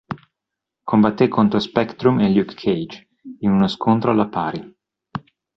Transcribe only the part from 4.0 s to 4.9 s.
alla pari.